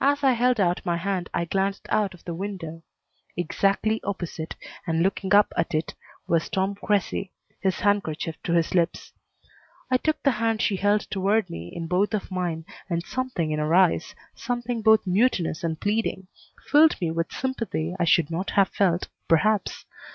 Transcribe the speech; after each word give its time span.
As 0.00 0.24
I 0.24 0.32
held 0.32 0.58
out 0.58 0.80
my 0.86 0.96
hand 0.96 1.28
I 1.34 1.44
glanced 1.44 1.86
out 1.90 2.14
of 2.14 2.24
the 2.24 2.32
window. 2.32 2.82
Exactly 3.36 4.00
opposite, 4.04 4.56
and 4.86 5.02
looking 5.02 5.34
up 5.34 5.52
at 5.54 5.74
it, 5.74 5.92
was 6.26 6.48
Tom 6.48 6.76
Cressy, 6.76 7.30
his 7.60 7.80
handkerchief 7.80 8.42
to 8.44 8.54
his 8.54 8.74
lips. 8.74 9.12
I 9.90 9.98
took 9.98 10.22
the 10.22 10.30
hand 10.40 10.62
she 10.62 10.76
held 10.76 11.02
toward 11.10 11.50
me 11.50 11.70
in 11.76 11.88
both 11.88 12.14
of 12.14 12.30
mine 12.30 12.64
and 12.88 13.02
something 13.02 13.50
in 13.50 13.58
her 13.58 13.74
eyes, 13.74 14.14
something 14.34 14.80
both 14.80 15.06
mutinous 15.06 15.62
and 15.62 15.78
pleading, 15.78 16.28
filled 16.70 16.98
me 16.98 17.10
with 17.10 17.30
sympathy 17.30 17.94
I 18.00 18.04
should 18.04 18.30
not 18.30 18.48
have 18.52 18.70
felt, 18.70 19.08
perhaps. 19.28 19.84